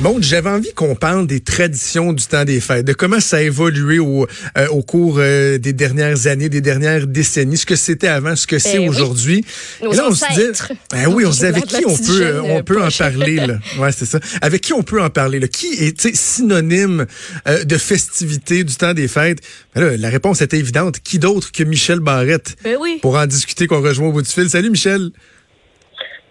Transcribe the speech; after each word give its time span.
Bon, 0.00 0.18
j'avais 0.20 0.48
envie 0.48 0.72
qu'on 0.74 0.94
parle 0.94 1.26
des 1.26 1.40
traditions 1.40 2.12
du 2.12 2.24
temps 2.24 2.44
des 2.44 2.60
fêtes, 2.60 2.86
de 2.86 2.92
comment 2.92 3.18
ça 3.18 3.38
a 3.38 3.40
évolué 3.40 3.98
au, 3.98 4.28
euh, 4.56 4.68
au 4.68 4.80
cours 4.80 5.16
euh, 5.18 5.58
des 5.58 5.72
dernières 5.72 6.28
années, 6.28 6.48
des 6.48 6.60
dernières 6.60 7.08
décennies, 7.08 7.56
ce 7.56 7.66
que 7.66 7.74
c'était 7.74 8.06
avant, 8.06 8.36
ce 8.36 8.46
que 8.46 8.60
c'est 8.60 8.76
Eh 8.76 8.78
oui. 8.78 8.88
aujourd'hui. 8.88 9.44
Et 9.82 9.86
là, 9.86 10.04
on 10.08 10.14
se 10.14 10.24
dit. 10.34 10.72
Ah 10.92 11.08
oui, 11.10 11.26
on 11.26 11.32
se 11.32 11.40
dit 11.40 11.46
avec 11.46 11.66
qui 11.66 11.84
on 11.84 11.96
peut, 11.96 12.22
euh, 12.22 12.42
on 12.42 12.62
peut 12.62 12.80
en 12.80 12.90
parler 12.96 13.36
là? 13.44 13.58
Ouais, 13.80 13.90
c'est 13.90 14.04
ça. 14.06 14.20
Avec 14.40 14.60
qui 14.60 14.72
on 14.72 14.84
peut 14.84 15.02
en 15.02 15.10
parler 15.10 15.40
là? 15.40 15.48
Qui 15.48 15.66
est 15.66 16.14
synonyme 16.14 17.04
euh, 17.48 17.64
de 17.64 17.76
festivité 17.76 18.62
du 18.62 18.76
temps 18.76 18.94
des 18.94 19.08
fêtes? 19.08 19.40
Ben 19.74 19.82
là, 19.84 19.96
La 19.96 20.10
réponse 20.10 20.40
était 20.42 20.58
évidente. 20.58 21.00
Qui 21.00 21.18
d'autre 21.18 21.50
que 21.50 21.64
Michel 21.64 21.98
Barrette 21.98 22.54
Ben 22.62 22.76
oui. 22.80 23.00
Pour 23.02 23.16
en 23.16 23.26
discuter, 23.26 23.66
qu'on 23.66 23.82
rejoint 23.82 24.06
au 24.08 24.12
bout 24.12 24.22
du 24.22 24.30
fil? 24.30 24.48
Salut 24.48 24.70
Michel. 24.70 25.10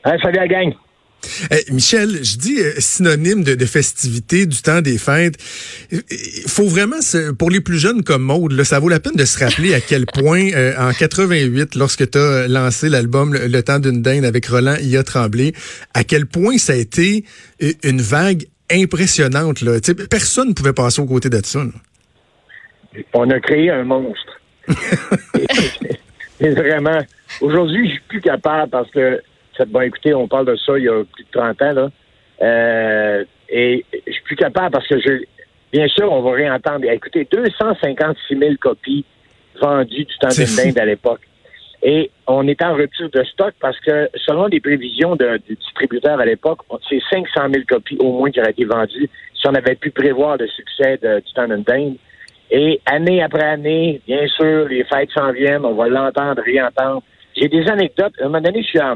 Hein, 0.06 0.16
salut 0.24 0.38
la 0.38 0.48
gang. 0.48 0.74
Michel, 1.72 2.24
je 2.24 2.38
dis 2.38 2.58
euh, 2.60 2.74
synonyme 2.78 3.44
de, 3.44 3.56
de 3.56 3.66
festivité 3.66 4.46
du 4.46 4.62
temps 4.62 4.82
des 4.82 4.98
fêtes. 4.98 5.36
Il 5.92 6.02
faut 6.48 6.68
vraiment, 6.68 7.02
se- 7.02 7.32
pour 7.32 7.50
les 7.50 7.60
plus 7.60 7.78
jeunes 7.78 8.04
comme 8.04 8.22
Maude, 8.24 8.54
là, 8.54 8.64
ça 8.64 8.80
vaut 8.80 8.90
la 8.90 9.00
peine 9.00 9.16
de 9.16 9.26
se 9.26 9.44
rappeler 9.44 9.74
à 9.74 9.82
quel 9.82 10.06
point, 10.06 10.50
euh, 10.54 10.74
en 10.78 10.94
88, 10.94 11.76
lorsque 11.76 12.10
tu 12.10 12.18
as 12.18 12.48
lancé 12.48 12.88
l'album 12.90 13.34
Le, 13.34 13.48
Le 13.48 13.64
temps 13.64 13.80
d'une 13.80 14.02
dinde 14.02 14.26
avec 14.26 14.46
Roland 14.48 14.78
Ia 14.82 15.04
Tremblay, 15.04 15.54
à 15.94 16.04
quel 16.04 16.26
point 16.28 16.58
ça 16.58 16.74
a 16.74 16.76
été 16.78 17.26
euh, 17.62 17.72
une 17.84 18.02
vague 18.02 18.46
impressionnante. 18.72 19.62
Là. 19.62 19.80
Personne 20.10 20.50
ne 20.50 20.54
pouvait 20.54 20.74
passer 20.74 21.02
aux 21.02 21.06
côtés 21.06 21.30
de 21.30 21.42
ça. 21.44 21.60
là. 21.60 23.02
On 23.14 23.30
a 23.30 23.40
créé 23.40 23.70
un 23.70 23.84
monstre. 23.84 24.40
Et 26.40 26.50
vraiment, 26.52 27.00
aujourd'hui, 27.42 27.88
je 27.88 27.92
suis 27.94 28.04
plus 28.08 28.22
capable 28.22 28.70
parce 28.72 28.90
que, 28.92 29.20
bon, 29.66 29.82
écoutez, 29.82 30.14
on 30.14 30.28
parle 30.28 30.46
de 30.46 30.56
ça 30.56 30.78
il 30.78 30.84
y 30.86 30.90
a 30.90 31.04
plus 31.04 31.24
de 31.24 31.32
30 31.32 31.62
ans, 31.62 31.72
là. 31.74 31.90
Euh, 32.42 33.26
et 33.50 33.84
je 34.06 34.12
suis 34.12 34.24
plus 34.24 34.36
capable 34.36 34.72
parce 34.72 34.88
que 34.88 35.00
je, 35.00 35.24
bien 35.72 35.88
sûr, 35.88 36.12
on 36.12 36.22
va 36.22 36.32
réentendre. 36.32 36.86
Écoutez, 36.90 37.28
256 37.32 38.38
000 38.38 38.52
copies 38.60 39.06
vendues 39.62 40.06
du 40.06 40.18
temps 40.20 40.28
dinde 40.30 40.78
à 40.80 40.86
l'époque. 40.86 41.22
Et 41.84 42.10
on 42.26 42.48
est 42.48 42.62
en 42.64 42.74
rupture 42.74 43.10
de 43.10 43.24
stock 43.24 43.54
parce 43.60 43.80
que, 43.80 44.10
selon 44.26 44.48
les 44.48 44.60
prévisions 44.60 45.16
de- 45.16 45.38
du 45.48 45.56
distributeur 45.56 46.20
à 46.20 46.26
l'époque, 46.26 46.60
c'est 46.90 47.00
500 47.12 47.50
000 47.52 47.64
copies 47.68 47.98
au 48.00 48.12
moins 48.18 48.32
qui 48.32 48.40
auraient 48.40 48.52
été 48.52 48.66
vendues 48.66 49.10
si 49.36 49.48
on 49.48 49.54
avait 49.54 49.76
pu 49.76 49.92
prévoir 49.92 50.38
le 50.38 50.48
succès 50.48 50.98
de- 51.02 51.20
du 51.20 51.34
temps 51.34 51.48
dinde. 51.48 51.96
Et 52.50 52.80
année 52.86 53.22
après 53.22 53.44
année, 53.44 54.02
bien 54.08 54.26
sûr, 54.28 54.68
les 54.68 54.84
fêtes 54.86 55.12
s'en 55.12 55.32
viennent, 55.32 55.66
on 55.66 55.74
va 55.76 55.88
l'entendre, 55.88 56.42
réentendre. 56.44 57.04
J'ai 57.36 57.48
des 57.48 57.68
anecdotes. 57.68 58.14
À 58.20 58.24
un 58.24 58.28
moment 58.30 58.42
donné, 58.42 58.64
je 58.64 58.68
suis 58.68 58.80
en, 58.82 58.96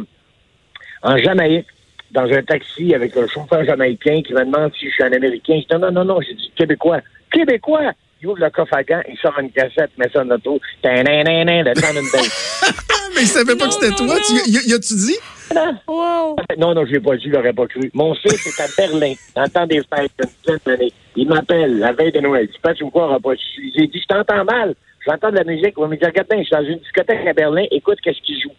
en 1.04 1.18
Jamaïque, 1.18 1.68
dans 2.12 2.26
un 2.32 2.44
taxi 2.44 2.94
avec 2.94 3.16
un 3.16 3.28
chauffeur 3.28 3.64
jamaïcain 3.64 4.22
qui 4.22 4.34
me 4.34 4.46
demande 4.46 4.72
si 4.78 4.88
je 4.88 4.92
suis 4.92 5.04
un 5.04 5.14
Américain. 5.14 5.56
Je 5.56 5.60
dis 5.62 5.68
non, 5.72 5.80
non, 5.80 5.92
non, 5.92 6.06
non, 6.06 6.22
j'ai 6.22 6.34
dit 6.34 6.52
Québécois. 6.56 7.00
Québécois! 7.32 7.94
Il 8.22 8.28
ouvre 8.28 8.40
le 8.40 8.50
coffre 8.52 8.76
à 8.76 8.84
gants, 8.84 9.02
il 9.10 9.18
sort 9.18 9.40
une 9.40 9.50
cassette, 9.50 9.90
met 9.98 10.08
ça 10.14 10.22
en 10.22 10.30
auto. 10.30 10.60
Le 10.84 11.74
temps 11.74 11.94
d'une 11.94 12.04
dinde. 12.04 12.32
Mais 13.16 13.22
il 13.22 13.28
savait 13.28 13.56
pas 13.56 13.66
que 13.66 13.74
c'était 13.74 13.96
toi. 13.96 14.16
Tu, 14.28 14.52
y, 14.52 14.74
as-tu 14.74 14.94
dit? 14.94 15.18
Wow. 15.88 16.36
Non, 16.60 16.76
non, 16.76 16.86
je 16.86 16.92
l'ai 16.92 17.00
pas 17.00 17.18
dit, 17.18 17.24
je 17.26 17.30
l'aurais 17.30 17.52
pas 17.52 17.66
cru. 17.66 17.90
Mon 17.96 18.14
fils 18.14 18.46
est 18.46 18.62
à 18.62 18.68
Berlin, 18.78 19.14
dans 19.36 19.42
le 19.42 19.50
temps 19.50 19.66
des 19.66 19.82
fêtes, 19.82 20.12
une 20.20 20.30
dizaine 20.44 20.60
d'années. 20.66 20.94
Il 21.16 21.28
m'appelle 21.28 21.80
la 21.80 21.94
veille 21.94 22.12
de 22.12 22.20
Noël. 22.20 22.46
Il 22.48 22.52
dit, 22.52 22.60
Pat, 22.62 22.80
ou 22.82 22.92
quoi, 22.92 23.08
aura 23.08 23.20
pas 23.20 23.36
su. 23.36 23.72
J'ai 23.76 23.88
dit, 23.88 24.00
je 24.00 24.08
t'entends 24.08 24.46
mal. 24.46 24.76
J'entends 25.06 25.32
de 25.32 25.38
la 25.38 25.44
musique. 25.44 25.74
On 25.78 25.88
me 25.88 25.98
dit, 25.98 26.06
regarde 26.06 26.28
je 26.32 26.44
suis 26.44 26.52
dans 26.52 26.64
une 26.64 26.78
discothèque 26.78 27.28
à 27.28 27.34
Berlin. 27.34 27.66
Écoute, 27.72 27.98
qu'est-ce 28.04 28.22
qu'il 28.22 28.40
joue? 28.40 28.54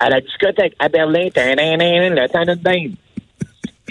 À 0.00 0.08
la 0.08 0.20
discothèque 0.20 0.74
à 0.78 0.88
Berlin, 0.88 1.28
le 1.34 2.26
temps 2.28 2.44
d'une 2.44 2.54
dinde. 2.62 2.92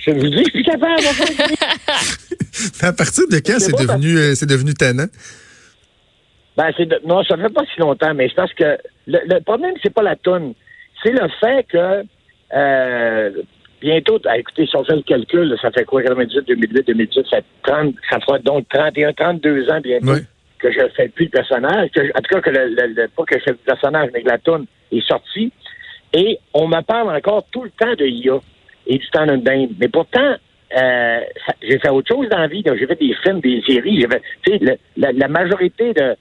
Je 0.01 0.11
vous 0.11 0.27
dis, 0.29 0.43
je 0.45 0.49
suis 0.49 0.63
capable. 0.63 1.03
À 2.81 2.91
partir 2.93 3.27
de 3.29 3.37
quand 3.39 3.59
C'est 3.59 3.71
devenu, 3.71 4.17
euh, 4.17 4.35
c'est 4.35 4.45
devenu 4.49 4.73
tannant? 4.73 5.05
Ben, 6.57 6.71
c'est 6.75 6.85
de- 6.87 6.99
non, 7.05 7.23
ça 7.23 7.37
fait 7.37 7.53
pas 7.53 7.63
si 7.73 7.79
longtemps, 7.79 8.13
mais 8.13 8.27
c'est 8.27 8.35
parce 8.35 8.53
que 8.53 8.77
le, 9.07 9.19
le 9.25 9.39
problème, 9.41 9.73
c'est 9.81 9.93
pas 9.93 10.01
la 10.01 10.15
toune. 10.15 10.53
C'est 11.03 11.11
le 11.11 11.27
fait 11.39 11.65
que 11.69 12.03
euh, 12.55 13.31
bientôt, 13.81 14.19
ah, 14.25 14.37
écoutez, 14.37 14.65
si 14.67 14.75
on 14.75 14.83
fait 14.83 14.95
le 14.95 15.03
calcul, 15.03 15.55
ça 15.61 15.71
fait 15.71 15.85
quoi, 15.85 16.01
98, 16.01 16.41
2008, 16.47 16.87
2018, 16.87 17.25
ça, 17.29 17.37
fait 17.37 17.45
30, 17.63 17.95
ça 18.09 18.19
fera 18.19 18.39
donc 18.39 18.67
31, 18.69 19.13
32 19.13 19.69
ans 19.69 19.79
bientôt 19.81 20.07
que 20.59 20.71
je 20.71 20.79
fais 20.97 21.07
plus 21.07 21.25
le 21.25 21.31
personnage, 21.31 21.89
que 21.95 22.03
je- 22.05 22.11
en 22.11 22.21
tout 22.21 22.35
cas 22.35 22.41
que 22.41 22.49
le, 22.49 22.67
le- 22.75 22.93
le- 22.93 23.07
pas 23.07 23.23
que 23.23 23.37
je 23.39 23.43
fais 23.43 23.51
le 23.51 23.57
personnage, 23.57 24.09
mais 24.13 24.21
que 24.23 24.27
la 24.29 24.37
toune 24.39 24.65
est 24.91 25.07
sortie. 25.07 25.53
Et 26.13 26.39
on 26.53 26.67
me 26.67 26.81
parle 26.81 27.15
encore 27.15 27.43
tout 27.51 27.63
le 27.63 27.69
temps 27.71 27.93
de 27.95 28.05
IA 28.05 28.39
et 28.87 28.97
du 28.97 29.07
temps 29.09 29.25
dinde. 29.25 29.69
Mais 29.79 29.87
pourtant, 29.89 30.35
euh, 30.77 31.19
j'ai 31.61 31.77
fait 31.79 31.89
autre 31.89 32.07
chose 32.13 32.27
dans 32.29 32.39
la 32.39 32.47
vie. 32.47 32.63
J'ai 32.65 32.87
fait 32.87 32.99
des 32.99 33.13
films, 33.23 33.39
des 33.41 33.61
séries. 33.67 34.05
Fait, 34.45 34.57
le- 34.59 34.77
la, 34.97 35.11
la 35.11 35.27
majorité 35.27 35.93
de, 35.93 36.15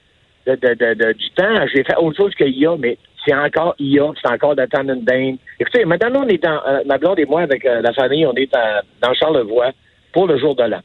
de, 0.46 0.54
de, 0.56 0.74
de- 0.74 0.94
de- 0.94 1.12
du 1.12 1.30
temps, 1.30 1.66
j'ai 1.74 1.84
fait 1.84 1.96
autre 1.96 2.16
chose 2.16 2.34
que 2.34 2.44
IA, 2.44 2.76
mais 2.78 2.98
c'est 3.26 3.34
encore 3.34 3.74
IA, 3.78 4.12
c'est 4.22 4.30
encore 4.30 4.54
le 4.54 4.66
temps 4.66 4.84
dinde. 4.84 5.36
Écoutez, 5.58 5.84
maintenant, 5.84 6.24
on 6.24 6.28
est 6.28 6.42
dans, 6.42 6.60
euh, 6.66 6.80
ma 6.86 6.98
blonde 6.98 7.18
et 7.18 7.26
moi, 7.26 7.42
avec 7.42 7.64
euh, 7.64 7.80
la 7.80 7.92
famille, 7.92 8.26
on 8.26 8.34
est 8.34 8.54
à- 8.54 8.82
dans 9.02 9.14
Charlevoix 9.14 9.70
pour 10.12 10.26
le 10.26 10.38
jour 10.38 10.54
de 10.54 10.64
l'an. 10.64 10.80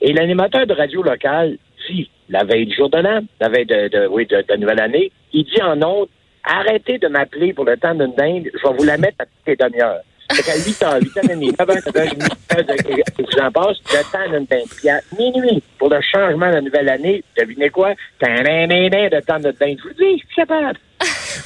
Et 0.00 0.12
l'animateur 0.12 0.66
de 0.66 0.74
radio 0.74 1.02
locale 1.02 1.56
dit, 1.88 2.10
la 2.28 2.44
veille 2.44 2.66
du 2.66 2.74
jour 2.76 2.88
de 2.90 2.98
l'an, 2.98 3.20
la 3.40 3.48
veille 3.48 3.66
de, 3.66 3.88
de, 3.88 4.06
oui, 4.08 4.26
de, 4.26 4.36
de 4.36 4.44
la 4.48 4.56
nouvelle 4.56 4.80
année, 4.80 5.10
il 5.32 5.44
dit 5.44 5.62
en 5.62 5.80
ondes, 5.82 6.08
arrêtez 6.44 6.98
de 6.98 7.08
m'appeler 7.08 7.52
pour 7.52 7.64
le 7.64 7.76
temps 7.76 7.94
d'une 7.94 8.14
dinde, 8.14 8.50
je 8.52 8.68
vais 8.68 8.76
vous 8.76 8.84
la 8.84 8.96
mettre 8.96 9.16
à 9.20 9.24
toutes 9.24 9.46
les 9.46 9.56
demi-heures. 9.56 10.02
Fait 10.32 10.42
qu'à 10.42 10.56
8 10.56 10.60
h, 10.60 11.00
8 11.00 11.08
h 11.16 11.56
30, 11.56 11.68
9 11.68 11.68
h, 11.68 12.18
9 12.18 12.26
h 12.26 12.64
30, 12.66 13.00
je 13.18 13.22
vous 13.22 13.42
en 13.42 13.50
passe, 13.50 13.78
le 13.92 14.12
temps 14.12 14.30
d'une 14.30 14.46
dinde. 14.46 14.68
Puis 14.76 14.88
à 14.88 15.00
minuit, 15.18 15.62
pour 15.78 15.88
le 15.88 16.00
changement 16.00 16.48
de 16.48 16.54
la 16.54 16.60
nouvelle 16.60 16.88
année, 16.88 17.24
devinez 17.36 17.70
quoi? 17.70 17.94
Tananan, 18.20 18.90
Le 18.90 19.20
temps 19.22 19.40
d'une 19.40 19.50
dinde. 19.52 19.78
Je 19.82 19.88
vous 19.88 19.94
dis, 19.94 20.18
je 20.18 20.26
suis 20.26 20.36
capable. 20.36 20.78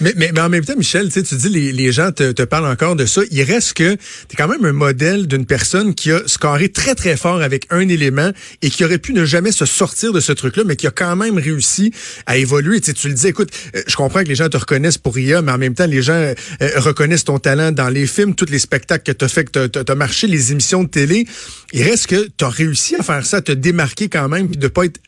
Mais, 0.01 0.13
mais, 0.17 0.31
mais 0.33 0.41
en 0.41 0.49
même 0.49 0.65
temps, 0.65 0.77
Michel, 0.77 1.11
tu 1.13 1.23
dis 1.23 1.49
les, 1.49 1.73
les 1.73 1.93
gens 1.93 2.13
te, 2.13 2.33
te 2.33 2.43
parlent 2.43 2.67
encore 2.67 2.97
de 2.97 3.07
ça. 3.07 3.23
Il 3.31 3.43
reste 3.43 3.75
que 3.75 3.95
tu 3.95 4.01
es 4.33 4.37
quand 4.37 4.49
même 4.49 4.65
un 4.65 4.73
modèle 4.73 5.27
d'une 5.27 5.47
personne 5.47 5.95
qui 5.95 6.11
a 6.11 6.21
scoré 6.27 6.69
très, 6.69 6.95
très 6.95 7.17
fort 7.17 7.43
avec 7.43 7.67
un 7.71 7.89
élément 7.89 8.31
et 8.63 8.71
qui 8.71 8.85
aurait 8.85 8.99
pu 8.99 9.13
ne 9.13 9.25
jamais 9.25 9.53
se 9.53 9.67
sortir 9.67 10.13
de 10.13 10.21
ce 10.21 10.33
truc-là, 10.33 10.65
mais 10.65 10.77
qui 10.77 10.87
a 10.87 10.91
quand 10.91 11.17
même 11.17 11.39
réussi 11.39 11.93
à 12.27 12.37
évoluer. 12.37 12.81
Tu, 12.81 12.87
sais, 12.87 12.93
tu 12.93 13.09
le 13.09 13.15
dis, 13.15 13.27
écoute, 13.29 13.51
euh, 13.75 13.83
je 13.87 13.97
comprends 13.97 14.23
que 14.23 14.29
les 14.29 14.35
gens 14.35 14.49
te 14.49 14.57
reconnaissent 14.57 14.99
pour 14.99 15.15
Ria, 15.15 15.43
mais 15.43 15.53
en 15.53 15.59
même 15.59 15.75
temps, 15.75 15.87
les 15.87 16.03
gens 16.03 16.15
euh, 16.15 16.35
reconnaissent 16.77 17.25
ton 17.25 17.39
talent 17.39 17.73
dans 17.73 17.89
les 17.89 18.07
films, 18.07 18.35
tous 18.35 18.51
les 18.51 18.59
spectacles 18.59 19.13
que 19.13 19.17
tu 19.17 19.25
as 19.25 19.29
fait, 19.29 19.45
que 19.45 19.67
tu 19.67 19.93
as 19.93 19.95
marché, 19.95 20.27
les 20.27 20.53
émissions 20.53 20.85
de 20.85 20.89
télé. 20.89 21.27
Il 21.73 21.83
reste 21.83 22.07
que 22.07 22.29
tu 22.37 22.45
as 22.45 22.49
réussi 22.49 22.97
à 22.97 23.03
faire 23.03 23.25
ça, 23.25 23.41
te 23.41 23.53
démarquer 23.53 24.09
quand 24.09 24.29
même, 24.29 24.49
puis 24.49 24.59
de 24.59 24.69
pas 24.69 24.85
être 24.85 25.01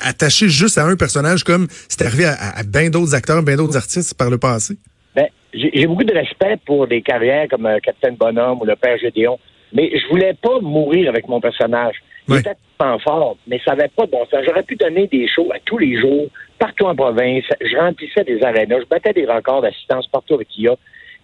attaché 0.00 0.48
juste 0.48 0.78
à 0.78 0.84
un 0.84 0.96
personnage 0.96 1.44
comme 1.44 1.66
c'est 1.88 2.02
arrivé 2.02 2.24
à, 2.24 2.32
à, 2.32 2.60
à 2.60 2.62
bien 2.62 2.90
d'autres 2.90 3.14
acteurs, 3.14 3.42
bien 3.42 3.56
d'autres 3.56 3.76
artistes 3.76 4.16
par 4.16 4.30
le 4.30 4.38
passé? 4.38 4.76
Ben, 5.14 5.28
j'ai 5.52 5.86
beaucoup 5.86 6.04
de 6.04 6.14
respect 6.14 6.58
pour 6.66 6.86
des 6.86 7.02
carrières 7.02 7.46
comme 7.48 7.66
euh, 7.66 7.78
Capitaine 7.78 8.16
Bonhomme 8.16 8.60
ou 8.60 8.64
le 8.64 8.76
Père 8.76 8.98
Gédéon, 8.98 9.38
mais 9.72 9.90
je 9.96 10.06
voulais 10.08 10.34
pas 10.34 10.60
mourir 10.60 11.08
avec 11.08 11.28
mon 11.28 11.40
personnage. 11.40 11.96
Il 12.26 12.36
était 12.36 12.54
tellement 12.78 12.98
fort, 13.00 13.36
mais 13.46 13.60
ça 13.64 13.74
n'avait 13.74 13.90
pas 13.94 14.06
de 14.06 14.10
bon 14.10 14.24
sens. 14.30 14.40
J'aurais 14.46 14.62
pu 14.62 14.76
donner 14.76 15.06
des 15.08 15.28
shows 15.28 15.50
à 15.54 15.58
tous 15.64 15.78
les 15.78 16.00
jours, 16.00 16.26
partout 16.58 16.86
en 16.86 16.96
province. 16.96 17.44
Je 17.60 17.76
remplissais 17.76 18.24
des 18.24 18.42
arénas, 18.42 18.80
je 18.80 18.86
battais 18.86 19.12
des 19.12 19.26
records 19.26 19.60
d'assistance 19.62 20.06
partout 20.08 20.34
avec 20.34 20.48
IA. 20.56 20.74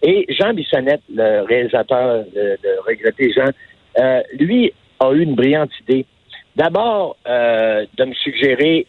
Et 0.03 0.27
Jean 0.29 0.53
Bissonnette, 0.53 1.03
le 1.13 1.43
réalisateur 1.47 2.25
de, 2.35 2.59
de 2.63 2.69
Regretter 2.87 3.33
Jean, 3.33 3.51
euh, 3.99 4.21
lui 4.39 4.73
a 4.99 5.13
eu 5.13 5.23
une 5.23 5.35
brillante 5.35 5.71
idée. 5.89 6.05
D'abord, 6.57 7.17
euh, 7.29 7.87
de 7.97 8.05
me 8.05 8.15
suggérer 8.15 8.87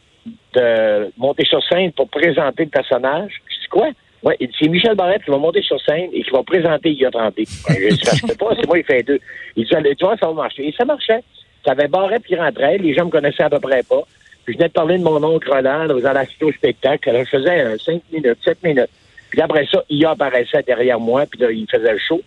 de 0.53 1.11
monter 1.17 1.45
sur 1.45 1.63
scène 1.63 1.91
pour 1.93 2.09
présenter 2.09 2.66
le 2.66 2.69
personnage. 2.69 3.41
Je 3.47 3.61
dis 3.61 3.67
quoi? 3.67 3.90
Ouais, 4.23 4.35
il 4.40 4.47
dit, 4.47 4.55
c'est 4.59 4.67
Michel 4.67 4.96
Barrette 4.96 5.23
qui 5.23 5.31
va 5.31 5.37
monter 5.37 5.61
sur 5.63 5.81
scène 5.81 6.09
et 6.13 6.22
qui 6.22 6.29
va 6.29 6.43
présenter 6.43 6.91
IA 6.91 7.09
30 7.09 7.34
Ben, 7.35 7.46
je 7.46 7.96
dis, 7.96 8.05
ça 8.05 8.16
se 8.16 8.28
fait 8.28 8.37
pas, 8.37 8.53
c'est 8.55 8.67
moi 8.67 8.78
qui 8.79 8.84
fais 8.84 9.02
deux. 9.02 9.19
Il 9.55 9.66
dit, 9.66 9.96
tu 9.97 10.05
vois, 10.05 10.17
ça 10.17 10.28
va 10.28 10.34
marcher. 10.34 10.67
Et 10.67 10.73
ça 10.78 10.85
marchait. 10.85 11.23
Ça 11.66 11.72
avait 11.72 11.87
Barrette 11.87 12.25
qui 12.25 12.35
rentrait, 12.35 12.78
les 12.78 12.93
gens 12.93 13.05
me 13.05 13.11
connaissaient 13.11 13.43
à 13.43 13.49
peu 13.49 13.59
près 13.59 13.84
pas. 13.84 14.02
Puis 14.46 14.53
je 14.53 14.57
venais 14.57 14.69
de 14.69 14.73
parler 14.73 14.97
de 14.97 15.03
mon 15.03 15.23
oncle 15.23 15.49
Roland, 15.49 15.87
vous 15.87 16.05
allez 16.05 16.19
assister 16.19 16.46
au 16.46 16.52
spectacle. 16.52 17.09
Alors, 17.09 17.23
je 17.25 17.29
faisais 17.29 17.61
euh, 17.61 17.78
cinq 17.78 18.02
minutes, 18.11 18.37
sept 18.43 18.61
minutes. 18.64 18.90
Puis 19.29 19.41
après 19.41 19.66
ça, 19.72 19.84
IA 19.90 20.11
apparaissait 20.11 20.64
derrière 20.64 20.99
moi, 20.99 21.25
puis 21.25 21.40
là, 21.40 21.52
il 21.52 21.67
faisait 21.69 21.93
le 21.93 21.99
show. 21.99 22.22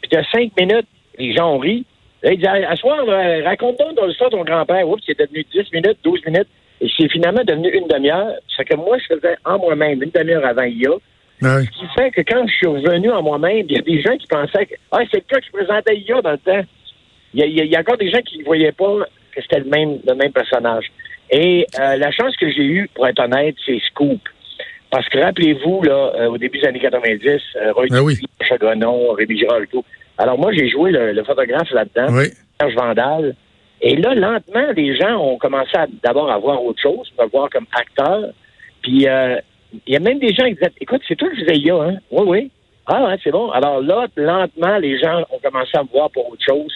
Puis 0.00 0.10
de 0.10 0.22
cinq 0.32 0.52
minutes, 0.56 0.86
les 1.18 1.34
gens 1.34 1.54
ont 1.54 1.58
ri. 1.58 1.84
Dit, 2.24 2.46
à 2.46 2.76
soir, 2.76 3.04
raconte-nous 3.44 3.92
dans 3.94 4.06
l'histoire 4.06 4.30
de 4.30 4.36
ton 4.36 4.44
grand-père. 4.44 4.88
Oups, 4.88 5.02
c'est 5.06 5.18
devenu 5.18 5.44
10 5.52 5.72
minutes, 5.72 5.98
12 6.02 6.20
minutes. 6.26 6.48
Et 6.80 6.88
c'est 6.96 7.08
finalement 7.08 7.44
devenu 7.44 7.70
une 7.70 7.86
demi-heure. 7.86 8.34
Fait 8.56 8.64
que 8.64 8.76
moi, 8.76 8.98
je 8.98 9.14
faisais 9.14 9.36
en 9.44 9.58
moi-même 9.58 10.02
une 10.02 10.10
demi-heure 10.10 10.44
avant 10.44 10.64
IA. 10.64 10.90
Ouais. 11.42 11.64
Ce 11.64 11.70
qui 11.70 11.86
fait 11.94 12.10
que 12.10 12.22
quand 12.22 12.46
je 12.46 12.54
suis 12.54 12.66
revenu 12.66 13.10
en 13.10 13.22
moi-même, 13.22 13.66
il 13.68 13.76
y 13.76 13.78
a 13.78 13.82
des 13.82 14.00
gens 14.00 14.16
qui 14.16 14.26
pensaient 14.26 14.66
que 14.66 14.74
ah, 14.90 15.00
c'est 15.10 15.18
le 15.18 15.24
gars 15.30 15.40
qui 15.40 15.50
présentait 15.50 15.96
IA 15.96 16.22
dans 16.22 16.32
le 16.32 16.38
temps. 16.38 16.62
Il 17.34 17.40
y 17.40 17.42
a, 17.42 17.64
il 17.64 17.72
y 17.72 17.76
encore 17.76 17.98
des 17.98 18.10
gens 18.10 18.22
qui 18.22 18.38
ne 18.38 18.44
voyaient 18.44 18.72
pas 18.72 19.04
que 19.34 19.42
c'était 19.42 19.60
le 19.60 19.66
même, 19.66 19.98
le 20.06 20.14
même 20.14 20.32
personnage. 20.32 20.90
Et 21.30 21.66
euh, 21.78 21.96
la 21.96 22.10
chance 22.10 22.36
que 22.36 22.50
j'ai 22.50 22.64
eue, 22.64 22.88
pour 22.94 23.06
être 23.06 23.20
honnête, 23.20 23.56
c'est 23.64 23.78
Scoop. 23.88 24.20
Parce 24.90 25.08
que 25.08 25.18
rappelez-vous, 25.18 25.82
là, 25.82 26.12
euh, 26.16 26.26
au 26.28 26.38
début 26.38 26.58
des 26.58 26.66
années 26.66 26.78
90, 26.78 27.28
euh, 27.56 27.72
Roy 27.72 27.86
Ah 27.90 28.02
oui. 28.02 28.16
Rémi 28.40 29.38
Girard 29.38 29.62
et 29.62 29.66
tout. 29.66 29.84
Alors 30.18 30.38
moi, 30.38 30.52
j'ai 30.52 30.68
joué 30.68 30.90
le, 30.90 31.12
le 31.12 31.24
photographe 31.24 31.70
là-dedans, 31.70 32.14
Oui. 32.16 32.26
Serge 32.60 32.74
Vandal. 32.74 33.34
Et 33.82 33.96
là, 33.96 34.14
lentement, 34.14 34.72
les 34.74 34.96
gens 34.96 35.16
ont 35.20 35.36
commencé 35.36 35.76
à 35.76 35.86
d'abord 36.02 36.30
à 36.30 36.38
voir 36.38 36.62
autre 36.64 36.80
chose, 36.80 37.12
me 37.18 37.26
voir 37.26 37.50
comme 37.50 37.66
acteur. 37.78 38.30
Puis 38.82 39.06
euh, 39.06 39.36
il 39.86 39.92
y 39.92 39.96
a 39.96 40.00
même 40.00 40.18
des 40.18 40.32
gens 40.32 40.44
qui 40.46 40.54
disaient 40.54 40.72
Écoute, 40.80 41.02
c'est 41.06 41.16
toi 41.16 41.28
qui 41.30 41.42
faisais 41.44 41.58
IA, 41.58 41.74
hein? 41.74 41.96
Oui, 42.10 42.24
oui. 42.26 42.50
Ah 42.86 43.04
ouais, 43.04 43.16
c'est 43.22 43.30
bon. 43.32 43.50
Alors 43.50 43.82
là, 43.82 44.06
lentement, 44.16 44.78
les 44.78 44.98
gens 44.98 45.24
ont 45.30 45.38
commencé 45.42 45.72
à 45.76 45.82
me 45.82 45.88
voir 45.88 46.10
pour 46.10 46.30
autre 46.30 46.42
chose. 46.48 46.72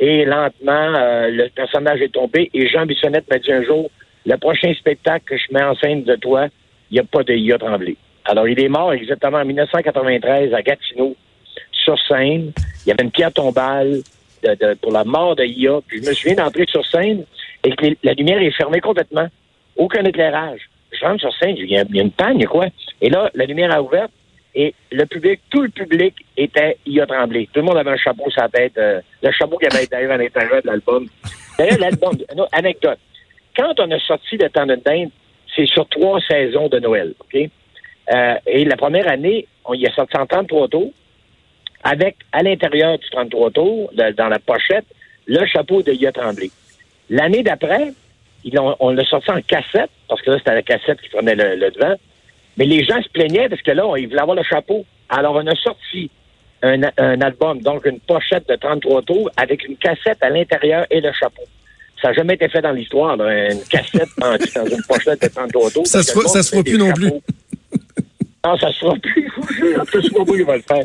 Et 0.00 0.24
lentement, 0.24 0.94
euh, 0.96 1.28
le 1.30 1.48
personnage 1.50 2.00
est 2.00 2.12
tombé. 2.12 2.50
Et 2.54 2.66
Jean 2.68 2.86
Bissonnette 2.86 3.30
m'a 3.30 3.38
dit 3.38 3.52
un 3.52 3.62
jour 3.62 3.88
Le 4.26 4.36
prochain 4.38 4.72
spectacle 4.74 5.24
que 5.26 5.36
je 5.36 5.44
mets 5.52 5.62
en 5.62 5.76
scène 5.76 6.02
de 6.02 6.16
toi, 6.16 6.48
il 6.90 6.94
n'y 6.94 7.00
a 7.00 7.04
pas 7.04 7.22
de 7.22 7.34
IA 7.34 7.58
Tremblay. 7.58 7.96
Alors, 8.24 8.48
il 8.48 8.58
est 8.60 8.68
mort 8.68 8.92
exactement 8.92 9.38
en 9.38 9.44
1993 9.44 10.54
à 10.54 10.62
Gatineau, 10.62 11.14
sur 11.82 11.98
scène. 12.06 12.52
Il 12.84 12.88
y 12.88 12.92
avait 12.92 13.04
une 13.04 13.10
pierre 13.10 13.32
tombale 13.32 14.00
pour 14.80 14.92
la 14.92 15.04
mort 15.04 15.36
de 15.36 15.44
IA. 15.44 15.80
Puis 15.86 16.02
je 16.02 16.08
me 16.08 16.14
souviens 16.14 16.34
d'entrer 16.36 16.66
sur 16.66 16.84
scène 16.86 17.24
et 17.64 17.70
que 17.74 17.86
la 18.02 18.12
lumière 18.14 18.40
est 18.40 18.50
fermée 18.52 18.80
complètement. 18.80 19.28
Aucun 19.76 20.04
éclairage. 20.04 20.60
Je 20.92 21.04
rentre 21.04 21.20
sur 21.20 21.34
scène, 21.38 21.56
il 21.56 21.70
y 21.70 21.78
a- 21.78 21.84
une 21.92 22.10
panne, 22.10 22.44
quoi? 22.46 22.66
Et 23.00 23.08
là, 23.08 23.30
la 23.34 23.44
lumière 23.46 23.72
a 23.72 23.82
ouvert 23.82 24.08
et 24.54 24.74
le 24.90 25.06
public, 25.06 25.40
tout 25.50 25.62
le 25.62 25.70
public 25.70 26.14
était 26.36 26.76
IA 26.84 27.06
Tremblay. 27.06 27.46
Tout 27.52 27.60
le 27.60 27.66
monde 27.66 27.78
avait 27.78 27.90
un 27.92 27.96
chapeau 27.96 28.28
sur 28.30 28.42
la 28.42 28.48
tête. 28.50 28.76
euh, 28.76 29.00
le 29.22 29.30
chapeau 29.32 29.56
qui 29.56 29.66
avait 29.66 29.86
d'ailleurs 29.86 30.12
à 30.12 30.16
l'intérieur 30.18 30.60
de 30.62 30.66
l'album. 30.66 31.06
D'ailleurs, 31.58 31.78
l'album, 31.78 32.16
anecdote. 32.52 32.98
Quand 33.56 33.72
on 33.78 33.90
a 33.90 33.98
sorti 34.00 34.36
Le 34.36 34.48
Temps 34.50 34.66
de 34.66 34.74
Dinde, 34.76 35.10
c'est 35.56 35.66
sur 35.66 35.88
trois 35.88 36.20
saisons 36.28 36.68
de 36.68 36.78
Noël, 36.78 37.14
OK? 37.20 37.48
Euh, 38.12 38.34
et 38.46 38.64
la 38.64 38.76
première 38.76 39.08
année, 39.08 39.46
on 39.64 39.74
y 39.74 39.86
a 39.86 39.92
sorti 39.94 40.16
en 40.18 40.26
33 40.26 40.68
tours, 40.68 40.92
avec 41.82 42.16
à 42.32 42.42
l'intérieur 42.42 42.98
du 42.98 43.08
33 43.10 43.50
tours, 43.50 43.90
de- 43.94 44.12
dans 44.12 44.28
la 44.28 44.38
pochette, 44.38 44.84
le 45.26 45.44
chapeau 45.46 45.82
de 45.82 45.92
Ia 45.92 46.12
Tremblay. 46.12 46.50
L'année 47.10 47.42
d'après, 47.42 47.92
on 48.80 48.90
l'a 48.90 49.04
sorti 49.04 49.30
en 49.30 49.40
cassette, 49.42 49.90
parce 50.08 50.20
que 50.22 50.30
là, 50.30 50.38
c'était 50.38 50.54
la 50.54 50.62
cassette 50.62 51.00
qui 51.00 51.08
prenait 51.08 51.34
le, 51.34 51.56
le 51.56 51.70
devant. 51.70 51.94
Mais 52.56 52.64
les 52.66 52.84
gens 52.84 53.00
se 53.02 53.08
plaignaient 53.08 53.48
parce 53.48 53.62
que 53.62 53.70
là, 53.70 53.86
on- 53.86 53.96
ils 53.96 54.06
voulaient 54.08 54.20
avoir 54.20 54.36
le 54.36 54.42
chapeau. 54.42 54.84
Alors, 55.08 55.34
on 55.36 55.46
a 55.46 55.54
sorti 55.56 56.10
un, 56.62 56.80
un 56.96 57.20
album, 57.20 57.60
donc 57.60 57.84
une 57.86 57.98
pochette 58.00 58.48
de 58.48 58.54
33 58.56 59.02
tours 59.02 59.30
avec 59.36 59.66
une 59.68 59.76
cassette 59.76 60.18
à 60.22 60.30
l'intérieur 60.30 60.86
et 60.90 61.00
le 61.00 61.12
chapeau. 61.12 61.42
Ça 62.00 62.08
n'a 62.08 62.14
jamais 62.14 62.34
été 62.34 62.48
fait 62.48 62.60
dans 62.62 62.72
l'histoire, 62.72 63.14
une 63.20 63.62
cassette 63.70 64.08
dans, 64.18 64.30
dans 64.54 64.66
une 64.66 64.82
pochette 64.88 65.22
de 65.22 65.28
33 65.28 65.70
tours. 65.70 65.86
Ça 65.86 65.98
Parce 65.98 66.08
se 66.08 66.50
fera- 66.52 66.62
plus 66.62 66.78
non 66.78 66.92
plus. 66.92 67.10
Non, 68.44 68.58
ça 68.58 68.72
se 68.72 68.78
fera 68.80 68.96
plus, 68.96 69.30
je. 69.56 70.00
Ce 70.02 70.10
pas 70.12 70.32
il 70.34 70.44
va 70.44 70.56
le 70.56 70.62
faire. 70.62 70.84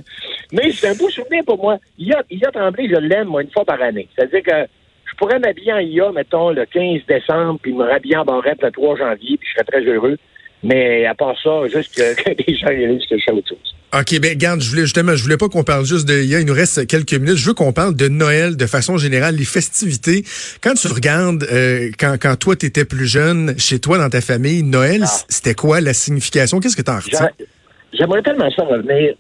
Mais 0.52 0.72
c'est 0.72 0.88
un 0.90 0.96
beau 0.96 1.10
souvenir 1.10 1.44
pour 1.46 1.58
moi. 1.62 1.78
IA, 2.00 2.24
IA 2.30 2.52
Tremblay, 2.52 2.88
je 2.90 2.96
l'aime, 2.96 3.28
moi, 3.28 3.42
une 3.44 3.52
fois 3.52 3.66
par 3.66 3.82
année. 3.82 4.08
C'est-à-dire 4.16 4.44
que 4.44 4.70
je 5.10 5.16
pourrais 5.18 5.40
m'habiller 5.40 5.74
en 5.74 5.80
IA, 5.80 6.12
mettons, 6.12 6.52
le 6.52 6.66
15 6.66 7.02
décembre, 7.08 7.60
puis 7.62 7.74
me 7.74 7.84
rhabiller 7.84 8.18
en 8.18 8.26
barrette 8.26 8.62
le 8.62 8.72
3 8.72 8.98
janvier, 8.98 9.38
puis 9.38 9.48
je 9.50 9.54
serais 9.54 9.64
très 9.66 9.84
heureux. 9.92 10.18
Mais 10.64 11.06
à 11.06 11.14
part 11.14 11.36
ça, 11.44 11.62
juste 11.72 11.96
que, 11.96 12.16
que 12.34 12.44
les 12.48 12.56
gens 12.58 12.68
réalisent 12.68 13.06
que 13.10 13.18
je 13.18 13.24
fais 13.24 13.32
autre 13.32 13.48
chose. 13.50 13.74
OK, 13.94 14.20
ben 14.20 14.38
garde, 14.38 14.60
je 14.60 14.70
voulais 14.70 14.82
justement, 14.82 15.16
je 15.16 15.24
voulais 15.24 15.38
pas 15.38 15.48
qu'on 15.48 15.64
parle 15.64 15.86
juste 15.86 16.08
de 16.08 16.22
IA, 16.22 16.42
il 16.42 16.46
nous 16.46 16.54
reste 16.54 16.88
quelques 16.88 17.14
minutes. 17.14 17.38
Je 17.38 17.48
veux 17.48 17.54
qu'on 17.54 17.72
parle 17.72 17.96
de 17.96 18.08
Noël 18.10 18.58
de 18.58 18.66
façon 18.66 18.98
générale, 18.98 19.36
les 19.36 19.46
festivités. 19.46 20.24
Quand 20.62 20.74
tu 20.74 20.88
regardes, 20.88 21.44
euh, 21.52 21.90
quand, 21.98 22.16
quand 22.22 22.36
toi 22.38 22.56
t'étais 22.58 22.84
plus 22.86 23.06
jeune, 23.08 23.58
chez 23.58 23.80
toi 23.80 23.98
dans 23.98 24.10
ta 24.10 24.20
famille, 24.20 24.62
Noël, 24.64 25.04
Ah. 25.06 25.24
c'était 25.30 25.54
quoi 25.54 25.80
la 25.80 25.94
signification? 25.94 26.60
Qu'est-ce 26.60 26.76
que 26.76 26.82
t'en 26.82 26.98
retiens? 26.98 27.20
J'a- 27.40 27.46
J'aimerais 27.94 28.22
tellement 28.22 28.50
ça 28.52 28.64
revenir. 28.64 29.14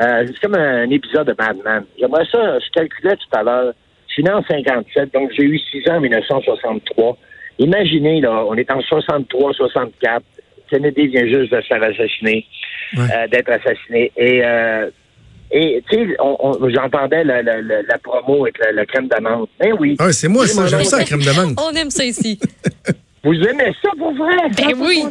Euh, 0.00 0.24
c'est 0.26 0.40
comme 0.40 0.54
un 0.56 0.88
épisode 0.90 1.26
de 1.26 1.34
Mad 1.38 1.56
Men. 1.64 1.84
J'aimerais 1.98 2.26
ça, 2.30 2.58
je 2.58 2.70
calculais 2.72 3.16
tout 3.16 3.38
à 3.38 3.42
l'heure. 3.42 3.72
Je 4.08 4.12
suis 4.14 4.22
né 4.22 4.30
en 4.30 4.42
57, 4.42 5.12
donc 5.12 5.30
j'ai 5.36 5.44
eu 5.44 5.58
6 5.58 5.88
ans 5.90 5.96
en 5.96 6.00
1963. 6.00 7.16
Imaginez, 7.58 8.20
là, 8.20 8.44
on 8.46 8.54
est 8.54 8.70
en 8.70 8.80
63, 8.82 9.52
64. 9.54 10.22
Kennedy 10.70 11.06
vient 11.08 11.26
juste 11.26 11.52
de 11.52 11.60
se 11.60 11.66
faire 11.66 11.82
assassiner, 11.82 12.44
Ouais. 12.96 13.04
euh, 13.14 13.26
d'être 13.28 13.50
assassiné. 13.50 14.10
Et, 14.16 14.44
euh, 14.44 14.90
et 15.50 15.82
tu 15.88 15.96
sais, 15.96 16.16
on- 16.18 16.36
on- 16.40 16.68
j'entendais 16.68 17.22
la, 17.24 17.40
la, 17.42 17.62
la, 17.62 17.82
la 17.82 17.98
promo 17.98 18.42
avec 18.44 18.58
la, 18.58 18.72
la 18.72 18.84
crème 18.84 19.06
d'amande. 19.08 19.46
Ben 19.60 19.72
oui. 19.78 19.96
Ah, 19.98 20.12
c'est 20.12 20.28
moi 20.28 20.46
ça, 20.46 20.66
j'aime 20.66 20.84
ça 20.84 20.98
la 20.98 21.04
crème 21.04 21.22
d'amande. 21.22 21.54
On 21.58 21.70
aime 21.76 21.90
ça 21.90 22.04
ici. 22.04 22.38
Vous 23.24 23.34
aimez 23.34 23.72
ça 23.82 23.90
pour 23.98 24.12
vrai? 24.14 24.36
Ben 24.56 24.74
oui. 24.78 25.02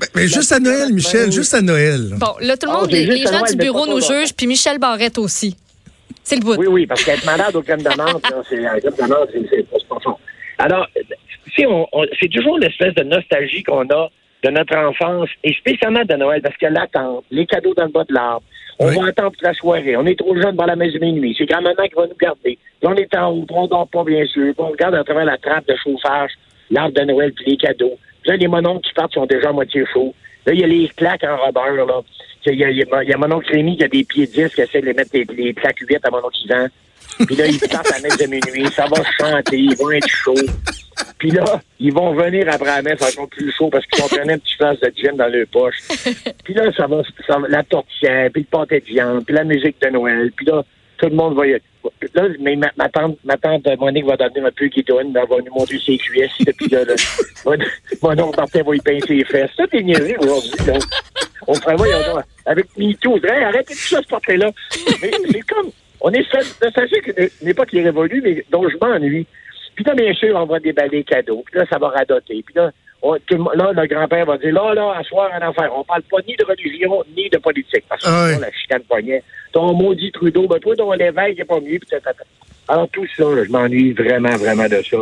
Ben, 0.00 0.06
mais 0.14 0.26
juste 0.26 0.52
à 0.52 0.58
Noël, 0.58 0.92
Michel, 0.92 1.30
juste 1.30 1.54
à 1.54 1.60
Noël. 1.60 2.00
Bon, 2.18 2.32
là, 2.40 2.56
tout 2.56 2.66
le 2.66 2.72
Ah, 2.74 2.80
monde, 2.80 2.90
les, 2.90 3.04
gens 3.18 3.30
Noël, 3.32 3.44
du 3.50 3.56
mais 3.56 3.64
bureau 3.64 3.86
nous 3.86 4.00
jugent, 4.00 4.32
puis 4.36 4.46
Michel 4.46 4.78
Barrette 4.78 5.18
aussi. 5.18 5.56
C'est 6.24 6.36
le 6.36 6.40
bout. 6.42 6.54
Oui, 6.56 6.66
oui, 6.68 6.86
parce 6.86 7.04
qu'être 7.04 7.24
malade 7.26 7.54
au 7.54 7.62
crème 7.62 7.82
d'amande, 7.82 8.20
là, 8.30 8.42
c'est 8.48 8.56
la 8.56 8.80
crème 8.80 8.94
d'amande, 8.98 9.28
c'est 9.32 9.42
c'est 9.50 9.68
pas 9.68 9.98
fort. 10.02 10.18
Alors, 10.58 10.86
si 11.54 11.66
on, 11.66 11.86
on- 11.92 12.06
c'est 12.20 12.28
toujours 12.28 12.58
l'espèce 12.58 12.94
de 12.94 13.02
nostalgie 13.02 13.62
qu'on 13.62 13.82
a 13.90 14.08
de 14.44 14.50
notre 14.50 14.76
enfance, 14.76 15.28
et 15.44 15.52
spécialement 15.54 16.04
de 16.04 16.14
Noël, 16.14 16.40
parce 16.42 16.56
que 16.56 16.66
l'attente, 16.66 17.24
les 17.30 17.46
cadeaux 17.46 17.74
dans 17.74 17.84
le 17.84 17.90
bas 17.90 18.04
de 18.08 18.14
l'arbre, 18.14 18.42
on 18.78 18.88
Oui. 18.88 18.96
va 18.96 19.08
attendre 19.08 19.30
toute 19.32 19.42
la 19.42 19.52
soirée, 19.54 19.96
on 19.96 20.06
est 20.06 20.18
trop 20.18 20.34
jeune 20.34 20.56
dans 20.56 20.64
la 20.66 20.74
maison 20.74 20.98
de 20.98 21.04
minuit, 21.04 21.34
c'est 21.38 21.44
grand-maman 21.46 21.74
qui 21.88 21.94
va 21.94 22.06
nous 22.06 22.16
garder. 22.20 22.58
Puis 22.58 22.58
on 22.82 22.94
est 22.94 23.14
en 23.16 23.30
haut, 23.30 23.46
on 23.50 23.66
dort 23.66 23.88
pas, 23.88 24.02
bien 24.04 24.24
sûr, 24.26 24.52
puis 24.54 24.54
on 24.58 24.70
regarde 24.70 24.94
à 24.94 25.04
travers 25.04 25.24
la 25.26 25.36
trappe 25.38 25.66
de 25.68 25.74
chauffage, 25.84 26.30
l'arbre 26.70 26.94
de 26.98 27.02
Noël, 27.04 27.32
puis 27.32 27.44
les 27.52 27.56
cadeaux. 27.56 27.98
Là, 28.26 28.36
les 28.36 28.48
mononcles 28.48 28.86
qui 28.86 28.94
partent 28.94 29.14
sont 29.14 29.26
déjà 29.26 29.48
à 29.48 29.52
moitié 29.52 29.84
chauds. 29.92 30.14
Là, 30.46 30.52
il 30.54 30.60
y 30.60 30.64
a 30.64 30.66
les 30.66 30.88
claques 30.96 31.24
en 31.24 31.36
rubber, 31.36 31.76
là. 31.76 32.00
Il 32.46 32.54
y 32.54 32.64
a, 32.64 32.70
il 32.70 32.76
y 32.78 32.82
a- 32.82 33.04
qui 33.76 33.84
a 33.84 33.88
des 33.88 34.04
pieds 34.04 34.26
10 34.26 34.54
qui 34.54 34.60
essaie 34.60 34.80
de 34.80 34.86
les 34.86 34.94
mettre 34.94 35.10
les, 35.14 35.24
les 35.36 35.52
plaques 35.52 35.78
8 35.78 35.98
à 36.04 36.10
mon 36.10 36.18
oncle 36.18 36.36
Yvan. 36.44 36.66
Puis 37.26 37.36
là, 37.36 37.46
ils 37.46 37.60
partent 37.60 37.92
à 37.92 37.96
la 37.96 38.02
messe 38.02 38.16
de 38.18 38.26
minuit, 38.26 38.66
ça 38.72 38.86
va 38.86 39.02
chanter, 39.20 39.58
ils 39.58 39.76
vont 39.76 39.90
être 39.92 40.08
chauds. 40.08 40.34
Puis 41.18 41.30
là, 41.30 41.60
ils 41.78 41.92
vont 41.92 42.12
venir 42.14 42.48
après 42.50 42.66
la 42.66 42.82
messe 42.82 43.00
encore 43.02 43.28
plus 43.28 43.52
chaud 43.52 43.68
parce 43.70 43.86
qu'ils 43.86 44.02
ont 44.02 44.08
pris 44.08 44.18
un 44.20 44.38
petit 44.38 44.56
place 44.56 44.80
de 44.80 44.92
gin 44.96 45.16
dans 45.16 45.28
leur 45.28 45.46
poche. 45.48 45.76
Puis 46.44 46.54
là, 46.54 46.72
ça 46.76 46.86
va, 46.86 47.02
ça 47.26 47.38
va- 47.38 47.48
la 47.48 47.62
tortillère, 47.62 48.30
puis 48.32 48.42
le 48.42 48.58
pâté 48.58 48.80
de 48.80 48.84
viande, 48.86 49.24
puis 49.24 49.34
la 49.34 49.44
musique 49.44 49.80
de 49.80 49.88
Noël. 49.90 50.32
Puis 50.34 50.46
là, 50.46 50.62
tout 50.98 51.08
le 51.08 51.14
monde 51.14 51.36
va 51.36 51.46
y... 51.46 51.60
Là, 52.14 52.28
mais 52.40 52.56
ma, 52.56 52.70
ma 52.76 52.88
tante, 52.88 53.18
ma 53.24 53.36
tante 53.36 53.66
Monique 53.78 54.06
va 54.06 54.16
devenir 54.16 54.46
un 54.46 54.50
peu 54.50 54.66
guidonne, 54.66 55.16
elle 55.16 55.28
va 55.28 55.36
nous 55.44 55.52
montrer 55.52 55.78
ses 55.78 55.98
cuisses. 55.98 56.30
Puis 56.56 56.68
là, 56.68 56.84
là 56.84 56.94
mon, 58.02 58.18
oncle 58.18 58.38
Martin 58.38 58.62
va 58.62 58.76
y 58.76 58.80
pincer 58.80 59.06
ses 59.06 59.24
fesses. 59.24 59.50
Ça, 59.56 59.66
t'es 59.66 59.82
niaisé 59.82 60.16
aujourd'hui, 60.18 60.66
là. 60.66 60.78
On 61.46 61.54
travaille 61.54 61.90
on- 61.94 62.50
avec 62.50 62.66
MeToo. 62.76 63.16
Hey, 63.24 63.44
arrêtez 63.44 63.74
tout 63.74 63.80
ça, 63.80 64.00
ce 64.02 64.08
portrait-là. 64.08 64.50
Mais 65.00 65.10
c'est 65.30 65.40
comme... 65.40 65.70
On 66.00 66.10
est 66.12 66.26
nostalgique 66.62 67.12
une, 67.16 67.28
une 67.42 67.48
époque 67.48 67.68
qui 67.68 67.78
est 67.78 67.84
révolue, 67.84 68.20
mais 68.22 68.44
dont 68.50 68.68
je 68.68 68.76
m'ennuie. 68.76 69.26
Puis 69.74 69.84
là, 69.84 69.94
bien 69.94 70.12
sûr, 70.14 70.36
on 70.36 70.46
va 70.46 70.58
déballer 70.60 70.98
les 70.98 71.04
cadeaux. 71.04 71.42
Puis 71.46 71.58
là, 71.58 71.66
ça 71.70 71.78
va 71.78 71.88
radoter. 71.88 72.42
Puis 72.44 72.54
là, 72.54 72.72
on- 73.02 73.18
tout 73.26 73.50
là, 73.54 73.72
le 73.72 73.86
grand-père 73.86 74.26
va 74.26 74.38
dire, 74.38 74.54
là, 74.54 74.74
là, 74.74 74.94
à 74.98 75.02
soir, 75.02 75.30
un 75.32 75.46
affaire. 75.48 75.70
On 75.76 75.84
parle 75.84 76.02
pas 76.02 76.18
ni 76.26 76.34
de 76.36 76.44
religion, 76.44 77.04
ni 77.16 77.28
de 77.28 77.38
politique. 77.38 77.84
Parce 77.88 78.02
que 78.02 78.08
Ah 78.08 78.28
sinon, 78.28 78.40
la 78.40 78.52
chicane 78.52 78.82
poignet. 78.82 79.22
Ton 79.52 79.74
maudit 79.74 80.12
Trudeau, 80.12 80.46
ben 80.46 80.58
toi, 80.58 80.74
ton 80.76 80.92
l'évêque 80.92 81.38
est 81.38 81.44
pas 81.44 81.60
mieux. 81.60 81.78
Puis 81.78 81.88
Alors, 82.72 82.88
tout 82.90 83.04
ça, 83.16 83.24
là, 83.24 83.44
je 83.44 83.50
m'ennuie 83.50 83.92
vraiment, 83.92 84.34
vraiment 84.36 84.66
de 84.66 84.80
ça. 84.90 84.96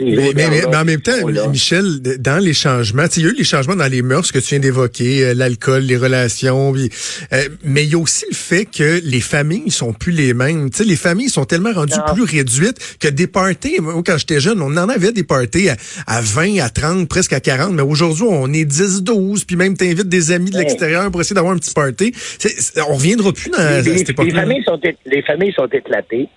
Mais, 0.00 0.64
en 0.74 0.84
même 0.84 1.00
temps. 1.00 1.12
Michel, 1.50 2.00
dans 2.18 2.38
les 2.38 2.52
changements, 2.54 3.04
il 3.16 3.22
y 3.22 3.26
a 3.26 3.30
eu 3.30 3.34
les 3.34 3.44
changements 3.44 3.76
dans 3.76 3.90
les 3.90 4.02
mœurs 4.02 4.30
que 4.30 4.38
tu 4.38 4.48
viens 4.50 4.58
d'évoquer, 4.58 5.24
euh, 5.24 5.34
l'alcool, 5.34 5.82
les 5.82 5.96
relations, 5.96 6.74
euh, 6.74 7.48
mais 7.64 7.84
il 7.84 7.90
y 7.90 7.94
a 7.94 7.98
aussi 7.98 8.24
le 8.30 8.34
fait 8.36 8.66
que 8.66 9.00
les 9.04 9.20
familles 9.20 9.70
sont 9.70 9.92
plus 9.94 10.12
les 10.12 10.32
mêmes. 10.34 10.70
Tu 10.70 10.78
sais, 10.78 10.84
les 10.84 10.96
familles 10.96 11.28
sont 11.30 11.44
tellement 11.46 11.72
rendues 11.72 11.94
Non. 12.06 12.14
plus 12.14 12.24
réduites 12.24 12.76
que 13.00 13.08
des 13.08 13.26
parties, 13.26 13.80
moi, 13.80 13.94
quand 14.04 14.16
j'étais 14.18 14.40
jeune, 14.40 14.60
on 14.62 14.76
en 14.76 14.88
avait 14.88 15.12
des 15.12 15.24
parties 15.24 15.68
à, 15.70 15.76
à 16.06 16.20
20, 16.22 16.58
à 16.60 16.68
30, 16.70 17.08
presque 17.08 17.32
à 17.34 17.40
40, 17.40 17.72
mais 17.72 17.82
aujourd'hui, 17.82 18.24
on 18.28 18.52
est 18.52 18.64
10, 18.66 19.02
12, 19.02 19.44
puis 19.44 19.56
même 19.56 19.76
t'invites 19.76 20.08
des 20.08 20.30
amis 20.32 20.50
de 20.50 20.56
Ouais. 20.56 20.64
l'extérieur 20.64 21.10
pour 21.10 21.20
essayer 21.22 21.34
d'avoir 21.34 21.54
un 21.54 21.58
petit 21.58 21.72
party. 21.74 22.12
C'est- 22.38 22.80
on 22.82 22.94
reviendra 22.94 23.32
plus 23.32 23.50
dans 23.50 23.58
les, 23.58 23.96
cette 23.98 24.18
les 24.18 24.30
familles 24.30 24.62
sont, 24.64 24.78
les 25.06 25.22
familles 25.22 25.52
sont 25.54 25.68
éclatées. 25.72 26.28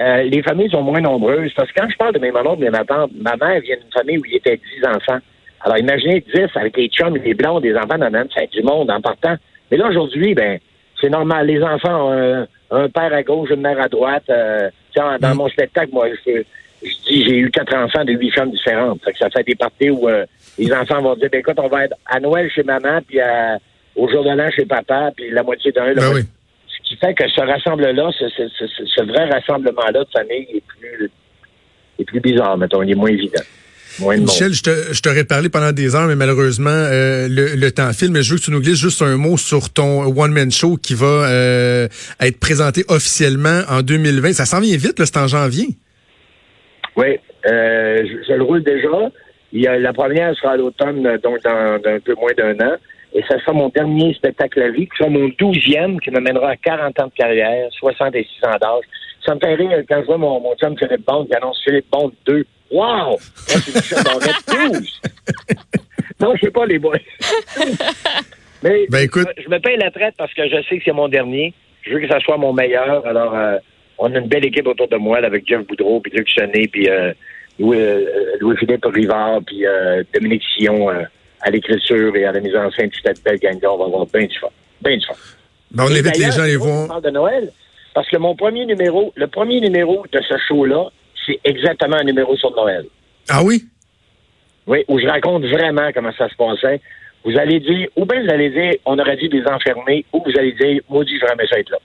Euh, 0.00 0.22
les 0.24 0.42
familles 0.42 0.70
sont 0.70 0.82
moins 0.82 1.00
nombreuses. 1.00 1.52
Parce 1.56 1.70
que 1.72 1.80
quand 1.80 1.88
je 1.90 1.96
parle 1.96 2.14
de 2.14 2.18
mes 2.18 2.30
mamans 2.30 2.56
de 2.56 2.68
ma 2.68 2.84
tante, 2.84 3.10
ma 3.20 3.36
mère 3.36 3.60
vient 3.60 3.76
d'une 3.76 3.92
famille 3.92 4.18
où 4.18 4.24
il 4.26 4.32
y 4.32 4.36
était 4.36 4.56
10 4.80 4.86
enfants. 4.86 5.18
Alors 5.60 5.78
imaginez 5.78 6.20
10 6.34 6.48
avec 6.56 6.76
les 6.76 6.88
chums, 6.88 7.16
les 7.16 7.34
blancs, 7.34 7.62
des 7.62 7.74
enfants 7.74 7.96
dans 7.98 8.04
la 8.04 8.10
même, 8.10 8.28
ça 8.34 8.40
fait 8.42 8.50
du 8.52 8.62
monde 8.62 8.90
en 8.90 9.00
partant. 9.00 9.36
Mais 9.70 9.76
là, 9.78 9.88
aujourd'hui, 9.88 10.34
ben, 10.34 10.58
c'est 11.00 11.08
normal. 11.08 11.46
Les 11.46 11.62
enfants 11.62 12.08
ont 12.08 12.12
un, 12.12 12.46
un 12.70 12.88
père 12.88 13.12
à 13.14 13.22
gauche, 13.22 13.50
une 13.50 13.62
mère 13.62 13.80
à 13.80 13.88
droite. 13.88 14.24
Euh, 14.28 14.68
dans 14.94 15.18
Mm. 15.34 15.34
mon 15.38 15.48
spectacle, 15.48 15.90
moi, 15.92 16.06
je, 16.26 16.42
je 16.82 16.94
dis 17.08 17.24
j'ai 17.24 17.36
eu 17.38 17.50
quatre 17.50 17.74
enfants 17.74 18.04
de 18.04 18.12
huit 18.12 18.30
femmes 18.30 18.50
différentes. 18.52 19.02
Fait 19.04 19.12
que 19.12 19.18
ça 19.18 19.30
fait 19.30 19.42
des 19.42 19.54
parties 19.56 19.90
où 19.90 20.08
euh, 20.08 20.24
les 20.58 20.72
enfants 20.72 21.00
vont 21.00 21.16
dire 21.16 21.28
ben, 21.32 21.38
écoute, 21.40 21.58
on 21.58 21.68
va 21.68 21.86
être 21.86 21.96
à 22.06 22.20
Noël 22.20 22.48
chez 22.50 22.62
maman, 22.62 23.00
puis 23.06 23.18
à- 23.20 23.58
au 23.96 24.08
jour 24.08 24.22
de 24.24 24.30
l'an 24.30 24.50
chez 24.50 24.66
papa, 24.66 25.10
puis 25.16 25.30
la 25.30 25.42
moitié 25.42 25.72
d'un. 25.72 25.94
Ben 25.94 26.12
oui. 26.14 26.20
Qui 26.84 26.96
fait 26.96 27.14
que 27.14 27.24
ce 27.28 27.40
rassemble-là, 27.40 28.10
ce, 28.18 28.28
ce, 28.28 28.48
ce, 28.58 28.66
ce- 28.66 28.84
ce 28.86 29.02
vrai 29.04 29.24
rassemblement-là 29.30 30.04
de 30.04 30.08
famille 30.12 30.46
est 30.54 30.62
plus, 30.66 31.10
est 31.98 32.04
plus 32.04 32.20
bizarre, 32.20 32.56
mettons, 32.58 32.82
il 32.82 32.90
est 32.92 32.94
moins 32.94 33.10
évident. 33.10 33.42
Moins. 34.00 34.16
Michel, 34.16 34.52
je 34.52 34.62
te- 34.62 34.92
je 34.92 35.00
t'aurais 35.00 35.22
parlé 35.24 35.48
pendant 35.48 35.70
des 35.70 35.94
heures, 35.94 36.08
mais 36.08 36.16
malheureusement, 36.16 36.68
euh, 36.70 37.28
le, 37.28 37.54
le 37.54 37.70
temps 37.70 37.92
file. 37.92 38.10
Mais 38.10 38.22
je 38.24 38.32
veux 38.32 38.38
que 38.40 38.44
tu 38.44 38.50
nous 38.50 38.60
glisses 38.60 38.80
juste 38.80 39.00
un 39.02 39.16
mot 39.16 39.36
sur 39.36 39.72
ton 39.72 40.02
one-man 40.20 40.50
show 40.50 40.76
qui 40.76 40.94
va 40.94 41.06
euh, 41.06 41.86
être 42.20 42.40
présenté 42.40 42.84
officiellement 42.88 43.62
en 43.70 43.82
2020. 43.82 44.32
Ça 44.32 44.46
s'en 44.46 44.58
vient 44.60 44.76
vite, 44.76 44.98
là, 44.98 45.06
c'est 45.06 45.16
en 45.18 45.28
janvier. 45.28 45.68
Oui, 46.96 47.18
euh, 47.46 48.02
je, 48.04 48.26
je 48.28 48.32
le 48.34 48.42
roule 48.42 48.64
déjà. 48.64 48.88
Il 49.52 49.62
y 49.62 49.68
a, 49.68 49.78
la 49.78 49.92
première 49.92 50.34
sera 50.36 50.52
à 50.52 50.56
l'automne, 50.56 51.00
donc 51.22 51.40
dans, 51.44 51.78
dans 51.80 51.90
un 51.90 52.00
peu 52.00 52.14
moins 52.16 52.32
d'un 52.36 52.54
an. 52.66 52.74
Et 53.14 53.22
ça 53.28 53.38
sera 53.40 53.52
mon 53.52 53.68
dernier 53.68 54.12
spectacle 54.14 54.60
à 54.60 54.70
vie, 54.70 54.88
qui 54.88 54.96
sera 54.98 55.08
mon 55.08 55.28
douzième, 55.38 56.00
qui 56.00 56.10
me 56.10 56.20
mènera 56.20 56.50
à 56.50 56.56
40 56.56 56.98
ans 57.00 57.06
de 57.06 57.12
carrière, 57.16 57.68
66 57.78 58.26
ans 58.44 58.56
d'âge. 58.60 58.84
Ça 59.24 59.34
me 59.34 59.40
fait 59.40 59.54
rire 59.54 59.82
quand 59.88 60.00
je 60.00 60.06
vois 60.06 60.18
mon, 60.18 60.40
mon 60.40 60.54
chum 60.56 60.76
Philippe 60.76 61.06
Bond 61.06 61.24
qui 61.26 61.34
annonce 61.34 61.60
Philippe 61.64 61.86
Bond 61.92 62.12
2. 62.26 62.44
Wow! 62.72 62.80
Moi, 62.82 63.18
Barrette 64.04 64.70
12. 64.72 65.00
non, 66.20 66.34
je 66.34 66.40
sais 66.40 66.50
pas 66.50 66.66
les 66.66 66.78
boys. 66.78 66.98
Mais 68.62 68.86
Ben, 68.88 69.04
écoute- 69.04 69.28
je, 69.36 69.42
je 69.44 69.48
me 69.48 69.58
paye 69.58 69.76
la 69.76 69.90
traite 69.90 70.14
parce 70.16 70.32
que 70.34 70.48
je 70.48 70.62
sais 70.68 70.78
que 70.78 70.84
c'est 70.84 70.92
mon 70.92 71.08
dernier. 71.08 71.52
Je 71.82 71.92
veux 71.94 72.00
que 72.00 72.08
ça 72.08 72.18
soit 72.20 72.36
mon 72.38 72.52
meilleur. 72.52 73.06
Alors, 73.06 73.34
euh, 73.36 73.58
on 73.98 74.12
a 74.14 74.18
une 74.18 74.26
belle 74.28 74.44
équipe 74.46 74.66
autour 74.66 74.88
de 74.88 74.96
moi, 74.96 75.20
là, 75.20 75.28
avec 75.28 75.46
Jeff 75.46 75.66
Boudreau, 75.66 76.00
puis 76.00 76.12
Luc 76.14 76.28
Chenet, 76.28 76.66
puis 76.68 76.88
euh, 76.88 77.12
Louis, 77.58 77.78
euh, 77.78 78.04
Louis-Philippe 78.40 78.84
Rivard, 78.86 79.40
puis 79.46 79.66
euh, 79.66 80.02
Dominique 80.14 80.42
Sillon 80.56 80.90
euh, 80.90 81.02
à 81.44 81.50
l'écriture 81.50 82.16
et 82.16 82.24
à 82.24 82.32
la 82.32 82.40
mise 82.40 82.56
en 82.56 82.70
scène. 82.72 82.90
Toute 82.90 83.02
cette 83.06 83.22
belle 83.22 83.38
gang 83.38 83.58
On 83.62 83.76
va 83.76 83.84
avoir 83.84 84.06
bien 84.06 84.26
du 84.26 84.38
fun. 84.38 84.48
Bien 84.82 84.96
du 84.96 85.06
fun. 85.06 85.14
Ben, 85.70 85.84
on 85.84 85.88
Et 85.88 85.98
invite 86.00 86.16
les 86.18 86.32
gens 86.32 86.42
on 86.42 86.58
voir. 86.58 86.88
parle 86.88 87.02
de 87.02 87.10
Noël 87.10 87.52
parce 87.94 88.08
que 88.08 88.16
mon 88.16 88.34
premier 88.34 88.66
numéro, 88.66 89.12
le 89.14 89.26
premier 89.28 89.60
numéro 89.60 90.04
de 90.12 90.20
ce 90.28 90.34
show-là, 90.48 90.88
c'est 91.26 91.38
exactement 91.44 91.96
un 91.96 92.04
numéro 92.04 92.36
sur 92.36 92.50
Noël. 92.56 92.86
Ah 93.28 93.42
oui? 93.44 93.64
Oui, 94.66 94.84
où 94.88 94.98
je 94.98 95.06
raconte 95.06 95.44
vraiment 95.44 95.90
comment 95.92 96.12
ça 96.18 96.28
se 96.28 96.34
passait. 96.34 96.80
Vous 97.24 97.38
allez 97.38 97.58
dire, 97.58 97.88
ou 97.96 98.04
bien 98.04 98.22
vous 98.22 98.30
allez 98.30 98.50
dire, 98.50 98.74
on 98.84 98.98
aurait 98.98 99.16
dû 99.16 99.28
les 99.28 99.42
enfermer, 99.46 100.04
ou 100.12 100.22
vous 100.24 100.38
allez 100.38 100.52
dire, 100.52 100.82
maudit, 100.90 101.14
je 101.18 101.26
jamais 101.26 101.46
ça 101.48 101.58
être 101.58 101.70
là. 101.70 101.78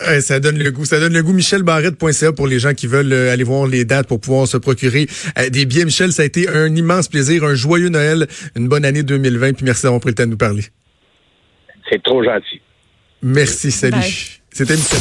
Ouais, 0.08 0.20
ça 0.20 0.40
donne 0.40 0.58
le 0.58 0.70
goût. 0.70 0.84
Ça 0.84 0.98
donne 0.98 1.12
le 1.12 1.22
goût. 1.22 1.32
michelbarrette.ca 1.32 2.32
pour 2.32 2.46
les 2.46 2.58
gens 2.58 2.72
qui 2.72 2.86
veulent 2.86 3.12
euh, 3.12 3.32
aller 3.32 3.44
voir 3.44 3.66
les 3.66 3.84
dates 3.84 4.08
pour 4.08 4.20
pouvoir 4.20 4.46
se 4.46 4.56
procurer 4.56 5.06
euh, 5.38 5.50
des 5.50 5.66
billets. 5.66 5.84
Michel, 5.84 6.12
ça 6.12 6.22
a 6.22 6.24
été 6.24 6.48
un 6.48 6.74
immense 6.74 7.08
plaisir, 7.08 7.44
un 7.44 7.54
joyeux 7.54 7.90
Noël, 7.90 8.26
une 8.56 8.68
bonne 8.68 8.84
année 8.84 9.02
2020. 9.02 9.52
Puis 9.52 9.64
merci 9.64 9.82
d'avoir 9.82 10.00
pris 10.00 10.10
le 10.10 10.14
temps 10.14 10.24
de 10.24 10.30
nous 10.30 10.36
parler. 10.36 10.62
C'est 11.90 12.02
trop 12.02 12.24
gentil. 12.24 12.60
Merci, 13.22 13.70
salut. 13.70 14.40
C'était 14.50 14.74
Michel. 14.74 15.00